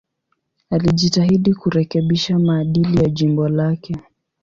Alijitahidi 0.69 1.53
kurekebisha 1.53 2.39
maadili 2.39 2.97
ya 3.03 3.09
jimbo 3.09 3.49
lake. 3.49 3.95